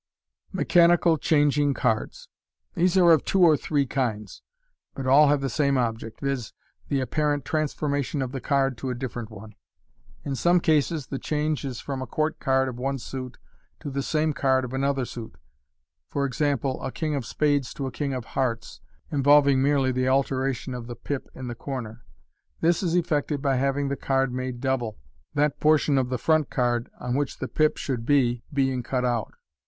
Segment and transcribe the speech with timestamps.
[0.51, 2.27] Mechanical Changing Cards.—
[2.75, 4.41] These are of two or three kinds,
[4.95, 6.53] but all have the same object— viz.,
[6.87, 9.53] the apparent transformation of the card to a different one.
[10.25, 13.37] In some cases the change is from a court card of one suit
[13.81, 15.35] to the same card of another suit—
[16.15, 18.81] e.g., a king of spades to a king of hearts,
[19.11, 22.03] involving merely the alteration of the pip in the corner.
[22.59, 24.97] This is effected by having the card made double,
[25.35, 29.35] that portion of the front card on which the pip should be being cut out.